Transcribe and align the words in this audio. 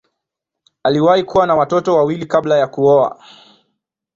Aliwahi 0.83 1.23
kuwa 1.23 1.47
na 1.47 1.55
watoto 1.55 1.95
wawili 1.95 2.25
kabla 2.25 2.57
ya 2.57 2.67
kuoa. 2.67 3.21